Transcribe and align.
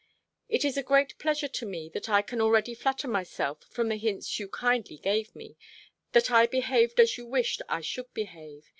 It 0.49 0.65
is 0.65 0.77
a 0.77 0.81
great 0.81 1.15
pleasure 1.19 1.47
to 1.47 1.63
me, 1.67 1.87
that 1.89 2.09
I 2.09 2.23
can 2.23 2.41
already 2.41 2.73
flatter 2.73 3.07
myself, 3.07 3.65
from 3.65 3.87
the 3.89 3.97
hints 3.97 4.39
you 4.39 4.47
kindly 4.49 4.97
gave 4.97 5.35
me, 5.35 5.57
that 6.13 6.31
I 6.31 6.47
behaved 6.47 6.99
as 6.99 7.19
you 7.19 7.27
wished 7.27 7.61
I 7.69 7.81
should 7.81 8.11
behave. 8.11 8.65